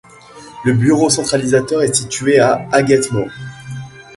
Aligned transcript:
Le 0.65 0.73
bureau 0.73 1.11
centralisateur 1.11 1.83
est 1.83 1.93
situé 1.93 2.39
à 2.39 2.67
Hagetmau. 2.71 3.27